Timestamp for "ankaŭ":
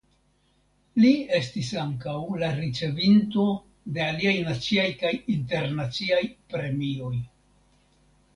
1.81-2.15